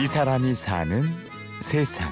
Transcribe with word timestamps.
이 0.00 0.06
사람이 0.06 0.54
사는 0.54 1.02
세상. 1.60 2.08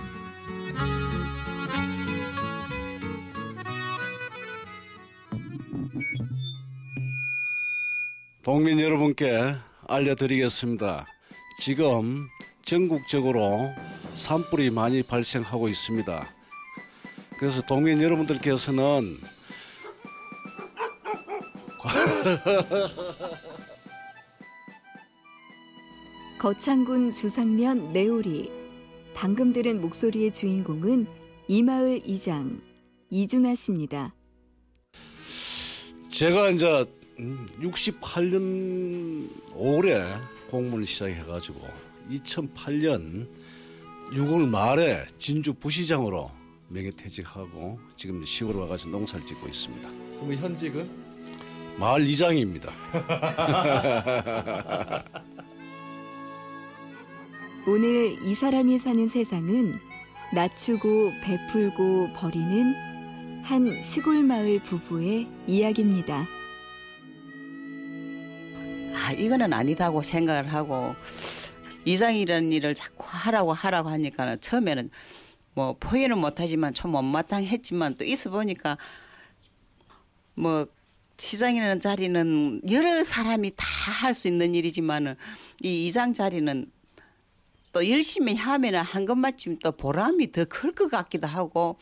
동민 8.43 8.81
여러분께 8.81 9.55
알려드리겠습니다. 9.87 11.07
지금 11.61 12.27
전국적으로 12.65 13.73
산불이 14.17 14.71
많이 14.71 15.05
발생하고 15.05 15.69
있습니다. 15.69 16.29
그래서 17.39 17.63
동민 17.63 18.03
여러분들께서는 18.03 19.17
거창군 26.47 27.13
주상면 27.13 27.93
내오리 27.93 28.49
방금 29.17 29.53
들은 29.53 29.81
목소리의 29.81 30.33
주인공은 30.33 31.09
이마을 31.49 32.03
이장 32.05 32.61
이준하 33.11 33.57
씨입니다. 33.57 34.15
제가 36.09 36.51
이제 36.51 36.85
68년 37.61 39.29
올해 39.57 40.05
공무원을 40.49 40.87
시작해가지고 40.87 41.67
2008년 42.11 43.27
6월 44.13 44.49
말에 44.49 45.05
진주 45.19 45.53
부시장으로 45.53 46.31
명예퇴직하고 46.69 47.81
지금 47.97 48.25
시골 48.25 48.55
와가지고 48.55 48.91
농사를 48.91 49.27
짓고 49.27 49.49
있습니다. 49.49 49.89
그럼 50.21 50.35
현직은 50.35 50.89
마을 51.77 52.07
이장입니다. 52.07 52.71
오늘 57.69 58.17
이 58.25 58.35
사람이 58.35 58.79
사는 58.79 59.09
세상은 59.09 59.73
낮추고 60.35 61.11
베풀고 61.25 62.09
버리는 62.15 62.75
한 63.43 63.83
시골 63.83 64.23
마을 64.23 64.61
부부의 64.61 65.27
이야기입니다. 65.47 66.25
아, 68.95 69.13
이거는 69.13 69.53
아니다고 69.53 70.03
생각을 70.03 70.53
하고 70.53 70.95
이장이라는 71.85 72.53
일을 72.53 72.75
자꾸 72.75 73.05
하라고 73.07 73.53
하라고 73.53 73.89
하니까 73.89 74.37
처음에는 74.37 74.91
뭐 75.55 75.77
포기는 75.79 76.17
못하지만 76.19 76.75
좀 76.75 76.93
못마땅했지만 76.93 77.97
또 77.97 78.05
있어 78.05 78.31
보니까 78.31 78.79
뭐 80.35 80.67
시장이라는 81.19 81.81
자리는 81.81 82.61
여러 82.71 83.03
사람이 83.03 83.53
다 83.57 83.67
할 83.97 84.13
수 84.13 84.29
있는 84.29 84.55
일이지만은 84.55 85.15
이 85.63 85.87
이장 85.87 86.13
자리는 86.13 86.67
또 87.77 87.91
열심히 87.91 88.35
하면은 88.35 88.81
한 88.81 89.05
것만큼 89.05 89.59
또 89.63 89.71
보람이 89.71 90.33
더 90.33 90.47
클 90.47 90.75
것 90.75 90.91
같기도 90.91 91.27
하고 91.27 91.77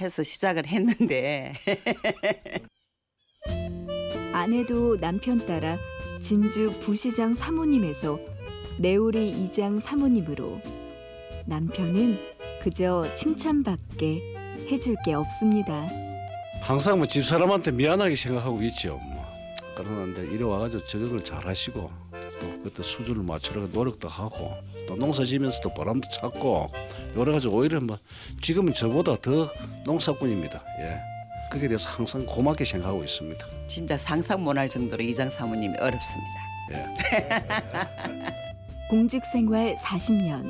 해서 0.00 0.22
시작을 0.22 0.68
했는데 0.68 1.52
아내도 4.32 4.96
남편 5.00 5.44
따라 5.44 5.76
진주 6.20 6.72
부시장 6.78 7.34
사모님에서 7.34 8.20
내오리 8.78 9.30
이장 9.30 9.80
사모님으로 9.80 10.62
남편은 11.46 12.16
그저 12.62 13.04
칭찬밖에 13.16 14.20
해줄 14.70 14.94
게 15.04 15.14
없습니다. 15.14 15.88
항상 16.62 16.98
뭐 16.98 17.08
집사람한테 17.08 17.72
미안하게 17.72 18.14
생각하고 18.14 18.62
있죠. 18.62 19.00
뭐. 19.12 19.24
그러나 19.76 20.12
이제 20.12 20.22
이래 20.32 20.44
와가지고 20.44 20.84
저격을 20.84 21.24
잘 21.24 21.44
하시고 21.44 21.80
또 21.80 22.07
그때 22.62 22.82
수준을 22.82 23.22
맞추려고 23.22 23.68
노력도 23.68 24.08
하고 24.08 24.52
또 24.86 24.96
농사 24.96 25.24
지면서도 25.24 25.74
보람도 25.74 26.08
찾고 26.10 26.72
여러 27.16 27.32
가지 27.32 27.48
오히려 27.48 27.80
뭐 27.80 27.98
지금은 28.42 28.74
저보다 28.74 29.16
더 29.20 29.50
농사꾼입니다. 29.84 30.62
예. 30.80 30.98
그게 31.50 31.66
대해서 31.66 31.88
항상 31.88 32.26
고맙게 32.26 32.64
생각하고 32.64 33.02
있습니다. 33.02 33.46
진짜 33.68 33.96
상상 33.96 34.42
못할 34.42 34.68
정도로 34.68 35.02
이장 35.02 35.30
사모님이 35.30 35.76
어렵습니다. 35.78 36.38
예. 36.72 38.38
공직 38.90 39.24
생활 39.32 39.74
40년. 39.76 40.46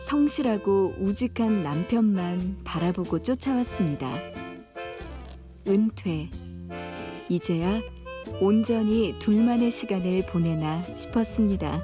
성실하고 0.00 0.94
우직한 0.98 1.62
남편만 1.62 2.60
바라보고 2.64 3.22
쫓아왔습니다. 3.22 4.12
은퇴. 5.66 6.28
이제야 7.28 7.80
온전히 8.40 9.14
둘만의 9.18 9.70
시간을 9.70 10.26
보내나 10.26 10.82
싶었습니다. 10.94 11.82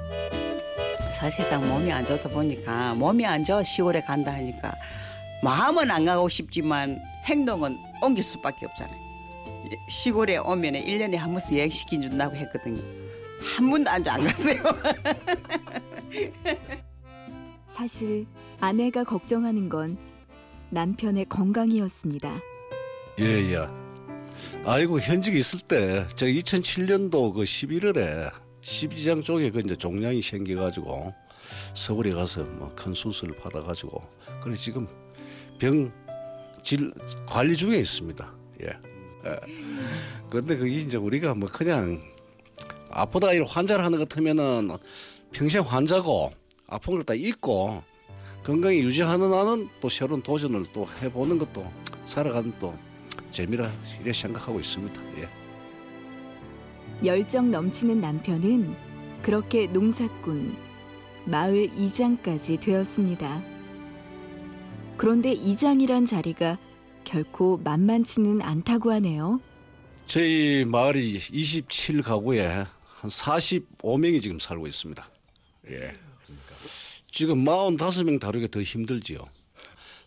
사실상 1.19 1.67
몸이 1.67 1.91
안 1.91 2.05
좋다 2.05 2.29
보니까 2.29 2.93
몸이 2.95 3.25
안 3.25 3.43
좋아 3.43 3.63
시골에 3.63 4.01
간다 4.01 4.33
하니까 4.33 4.73
마음은 5.41 5.89
안 5.89 6.05
가고 6.05 6.29
싶지만 6.29 6.99
행동은 7.25 7.77
옮길 8.01 8.23
수밖에 8.23 8.65
없잖아요. 8.65 9.01
시골에 9.89 10.37
오면 10.37 10.73
1년에 10.73 11.15
한 11.15 11.31
번씩 11.31 11.57
여행시켜 11.57 12.01
준다고 12.01 12.35
했거든요. 12.35 12.81
한 13.55 13.69
번도 13.69 13.89
안 13.89 14.03
갔어요. 14.03 14.57
사실 17.67 18.25
아내가 18.59 19.03
걱정하는 19.03 19.69
건 19.69 19.97
남편의 20.69 21.25
건강이었습니다. 21.25 22.39
예, 23.19 23.23
예. 23.23 23.82
아이고 24.65 24.99
현직에 24.99 25.37
있을 25.37 25.59
때 25.59 26.05
제가 26.15 26.31
2007년도 26.31 27.33
그 27.33 27.41
11월에 27.43 28.31
12장 28.61 29.23
쪽에 29.23 29.51
그 29.51 29.59
이제 29.59 29.75
종양이 29.75 30.21
생겨가지고 30.21 31.13
서울에 31.75 32.11
가서 32.11 32.43
뭐 32.43 32.71
큰 32.75 32.93
수술을 32.93 33.35
받아가지고 33.37 34.01
그래 34.41 34.55
지금 34.55 34.87
병질 35.59 36.93
관리 37.25 37.55
중에 37.55 37.77
있습니다. 37.79 38.33
예. 38.63 38.69
그런데 40.29 40.55
그게 40.57 40.77
이제 40.77 40.97
우리가 40.97 41.33
뭐 41.35 41.49
그냥 41.49 42.01
아프다 42.89 43.33
이 43.33 43.39
환자를 43.39 43.83
하는 43.83 43.97
것 43.97 44.07
같으면은 44.09 44.77
평생 45.31 45.61
환자고 45.63 46.31
아픈 46.67 46.95
걸 46.95 47.03
다 47.03 47.13
잊고 47.13 47.83
건강히 48.43 48.79
유지하는 48.79 49.29
나는 49.31 49.69
또 49.79 49.87
새로운 49.89 50.21
도전을 50.21 50.65
또 50.73 50.85
해보는 51.01 51.37
것도 51.37 51.65
살아가는 52.05 52.53
또 52.59 52.73
재미라 53.33 53.69
이래 53.99 54.13
생각하고 54.13 54.59
있습니다. 54.59 55.01
예. 55.17 55.29
열정 57.03 57.51
넘치는 57.51 57.99
남편은 57.99 58.75
그렇게 59.23 59.67
농사꾼, 59.67 60.55
마을 61.25 61.69
이장까지 61.77 62.57
되었습니다. 62.57 63.43
그런데 64.95 65.33
이장이란 65.33 66.05
자리가 66.05 66.59
결코 67.03 67.57
만만치는 67.57 68.41
않다고 68.41 68.91
하네요. 68.93 69.41
저희 70.05 70.63
마을이 70.65 71.17
27가구에 71.17 72.67
한 72.99 73.09
45명이 73.09 74.21
지금 74.21 74.39
살고 74.39 74.67
있습니다. 74.67 75.09
예. 75.71 75.93
지금 77.11 77.43
45명 77.43 78.19
다루기 78.19 78.49
더 78.49 78.61
힘들지요. 78.61 79.19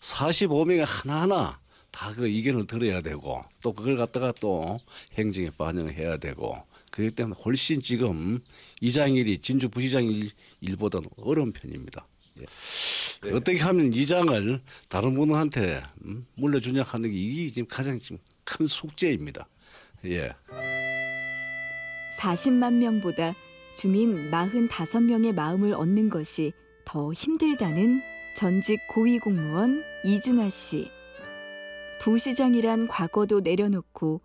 45명이 0.00 0.84
하나하나 0.87 1.58
다 1.96 2.12
그 2.12 2.28
의견을 2.28 2.66
들어야 2.66 3.00
되고 3.00 3.42
또 3.62 3.72
그걸 3.72 3.96
갖다가 3.96 4.30
또 4.38 4.78
행정에 5.14 5.48
반영해야 5.48 6.18
되고 6.18 6.62
그렇기 6.90 7.14
때문에 7.14 7.40
훨씬 7.42 7.80
지금 7.80 8.42
이장일이 8.82 9.38
진주 9.38 9.70
부시장 9.70 10.04
일, 10.04 10.30
일보다는 10.60 11.08
어려운 11.16 11.52
편입니다. 11.52 12.06
예. 12.38 13.30
어떻게 13.30 13.58
하면 13.58 13.94
이장을 13.94 14.60
다른 14.90 15.14
분한테 15.14 15.82
음, 16.04 16.26
물려주냐 16.34 16.82
하는 16.82 17.10
게 17.10 17.16
이게 17.16 17.48
지금 17.48 17.66
가장 17.66 17.98
지금 17.98 18.18
큰 18.44 18.66
숙제입니다. 18.66 19.48
예. 20.04 20.32
40만 22.20 22.75
명보다 22.75 23.32
주민 23.78 24.31
45명의 24.31 25.34
마음을 25.34 25.72
얻는 25.72 26.10
것이 26.10 26.52
더 26.84 27.12
힘들다는 27.14 28.02
전직 28.37 28.78
고위공무원 28.90 29.82
이준하 30.04 30.50
씨. 30.50 30.90
부시장이란 32.06 32.87
과거도 32.87 33.41
내려놓고 33.41 34.20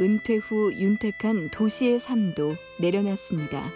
은퇴 0.00 0.38
후 0.38 0.72
윤택한 0.72 1.52
도시의 1.52 2.00
삶도 2.00 2.56
내려놨습니다. 2.80 3.70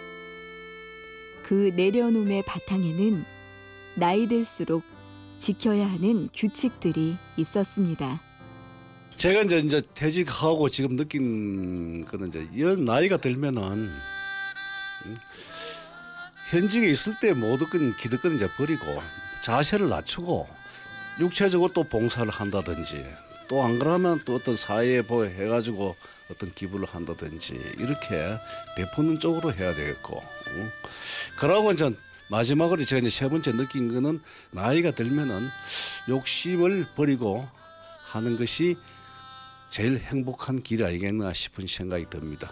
그 1.43 1.71
내려놓음의 1.73 2.43
바탕에는 2.45 3.23
나이 3.95 4.27
들수록 4.27 4.83
지켜야 5.39 5.89
하는 5.89 6.27
규칙들이 6.33 7.15
있었습니다. 7.37 8.19
제가 9.15 9.43
이제 9.43 9.59
이제 9.59 9.81
퇴직하고 9.93 10.69
지금 10.69 10.97
느낀 10.97 12.03
거는 12.03 12.27
이제 12.27 12.49
연 12.59 12.83
나이가 12.83 13.15
들면은 13.15 13.89
음, 15.05 15.15
현직에 16.49 16.85
있을 16.89 17.17
때 17.21 17.31
모든 17.31 17.95
기득권 17.95 18.35
이제 18.35 18.49
버리고 18.57 19.01
자세를 19.41 19.87
낮추고 19.87 20.49
육체적으로 21.21 21.71
또 21.71 21.85
봉사를 21.85 22.29
한다든지 22.29 23.05
또 23.47 23.63
안 23.63 23.79
그러면 23.79 24.21
또 24.25 24.35
어떤 24.35 24.55
사회에 24.55 25.01
뭐 25.01 25.25
해가지고 25.25 25.95
어떤 26.31 26.53
기부를 26.53 26.87
한다든지 26.87 27.53
이렇게 27.77 28.37
베푸는 28.75 29.19
쪽으로 29.19 29.53
해야 29.53 29.73
되겠고 29.73 30.21
응? 30.47 30.71
그러고 31.37 31.71
이제 31.71 31.89
마지막으로 32.29 32.83
제가 32.83 32.99
이제 32.99 33.09
세 33.09 33.29
번째 33.29 33.53
느낀 33.53 33.93
거는 33.93 34.21
나이가 34.51 34.91
들면은 34.91 35.47
욕심을 36.09 36.87
버리고 36.95 37.47
하는 38.03 38.37
것이 38.37 38.75
제일 39.69 39.97
행복한 39.97 40.61
길이 40.63 40.83
아니겠나 40.83 41.33
싶은 41.33 41.67
생각이 41.67 42.07
듭니다. 42.09 42.51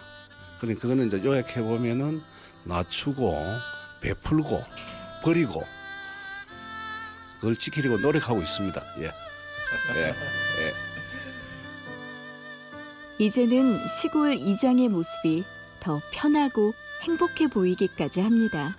그러니 0.60 0.78
그거는 0.78 1.08
이제 1.08 1.22
요약해 1.22 1.60
보면은 1.60 2.22
낮추고 2.64 3.38
베풀고 4.00 4.64
버리고 5.22 5.66
그걸 7.36 7.56
지키려고 7.56 7.98
노력하고 7.98 8.40
있습니다. 8.40 8.82
예. 9.00 9.12
예. 9.96 10.14
예. 10.62 10.74
이제는 13.18 13.86
시골 13.88 14.34
이장의 14.34 14.88
모습이 14.88 15.44
더 15.80 16.00
편하고 16.12 16.74
행복해 17.02 17.48
보이기까지 17.48 18.20
합니다. 18.20 18.76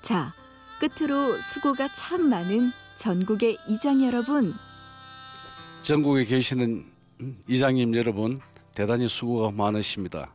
자, 0.00 0.34
끝으로 0.78 1.40
수고가 1.40 1.92
참 1.94 2.28
많은 2.28 2.72
전국의 2.96 3.58
이장 3.68 4.04
여러분, 4.04 4.54
전국에 5.82 6.24
계시는 6.24 6.84
이장님 7.48 7.94
여러분 7.96 8.40
대단히 8.74 9.08
수고가 9.08 9.50
많으십니다. 9.50 10.32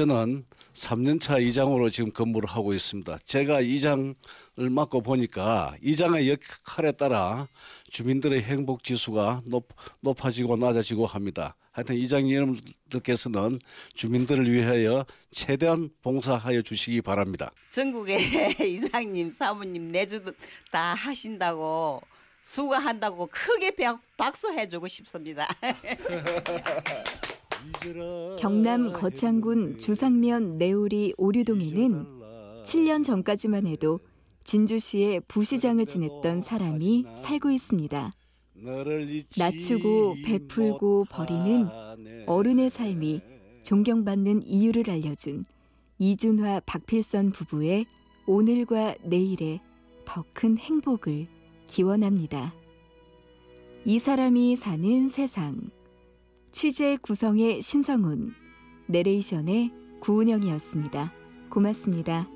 저는 0.00 0.44
3년차 0.74 1.42
이장으로 1.42 1.88
지금 1.88 2.10
근무를 2.10 2.46
하고 2.50 2.74
있습니다. 2.74 3.16
제가 3.24 3.62
이장을 3.62 4.14
맡고 4.54 5.00
보니까 5.00 5.74
이장의 5.80 6.28
역할에 6.28 6.92
따라 6.92 7.48
주민들의 7.90 8.42
행복 8.42 8.84
지수가 8.84 9.40
높, 9.46 9.68
높아지고 10.00 10.58
낮아지고 10.58 11.06
합니다. 11.06 11.56
하여튼 11.72 11.94
이장 11.96 12.30
여러분들께서는 12.30 13.58
주민들을 13.94 14.52
위하여 14.52 15.06
최대한 15.30 15.88
봉사하여 16.02 16.60
주시기 16.60 17.00
바랍니다. 17.00 17.50
전국에 17.70 18.18
이장님, 18.62 19.30
사모님 19.30 19.88
내주 19.88 20.22
다 20.70 20.92
하신다고 20.92 22.02
수고한다고 22.42 23.28
크게 23.32 23.70
박- 23.70 24.02
박수해주고 24.18 24.88
싶습니다. 24.88 25.48
경남 28.38 28.92
거창군 28.92 29.78
주상면 29.78 30.58
내우리 30.58 31.14
오류동에는 31.16 32.06
7년 32.64 33.04
전까지만 33.04 33.66
해도 33.66 34.00
진주시의 34.44 35.22
부시장을 35.28 35.86
지냈던 35.86 36.40
사람이 36.40 37.04
살고 37.16 37.50
있습니다. 37.50 38.12
낮추고 39.36 40.16
베풀고 40.24 41.06
버리는 41.10 41.68
어른의 42.26 42.70
삶이 42.70 43.20
존경받는 43.62 44.42
이유를 44.46 44.90
알려준 44.90 45.44
이준화 45.98 46.60
박필선 46.66 47.32
부부의 47.32 47.86
오늘과 48.26 48.96
내일의 49.02 49.60
더큰 50.04 50.58
행복을 50.58 51.26
기원합니다. 51.66 52.54
이 53.84 53.98
사람이 53.98 54.56
사는 54.56 55.08
세상 55.08 55.70
취재 56.58 56.96
구성의 57.02 57.60
신성훈 57.60 58.32
내레이션의 58.86 59.72
구은영이었습니다. 60.00 61.12
고맙습니다. 61.50 62.26